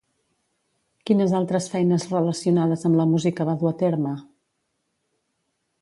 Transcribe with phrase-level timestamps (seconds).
[1.09, 4.19] Quines altres feines relacionades amb la música va dur a terme?